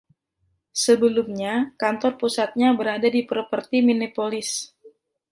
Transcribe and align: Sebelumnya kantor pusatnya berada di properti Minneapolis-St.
Sebelumnya 0.83 1.53
kantor 1.81 2.13
pusatnya 2.21 2.69
berada 2.79 3.05
di 3.15 3.21
properti 3.31 3.77
Minneapolis-St. 3.87 4.65